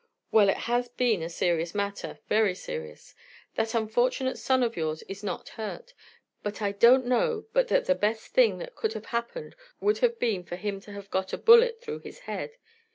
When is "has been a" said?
0.65-1.29